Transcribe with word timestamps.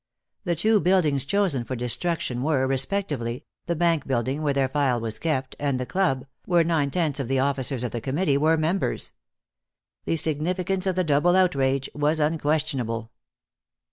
The 0.45 0.55
two 0.55 0.79
buildings 0.79 1.25
chosen 1.25 1.63
for 1.63 1.75
destruction 1.75 2.41
were, 2.41 2.65
respectively, 2.65 3.45
the 3.67 3.75
bank 3.75 4.07
building 4.07 4.41
where 4.41 4.55
their 4.55 4.67
file 4.67 4.99
was 4.99 5.19
kept, 5.19 5.55
and 5.59 5.79
the 5.79 5.85
club, 5.85 6.25
where 6.45 6.63
nine 6.63 6.89
tenths 6.89 7.19
of 7.19 7.27
the 7.27 7.37
officers 7.37 7.83
of 7.83 7.91
the 7.91 8.01
Committee 8.01 8.37
were 8.37 8.57
members. 8.57 9.13
The 10.05 10.15
significance 10.15 10.87
of 10.87 10.95
the 10.95 11.03
double 11.03 11.35
outrage 11.35 11.87
was 11.93 12.19
unquestionable. 12.19 13.11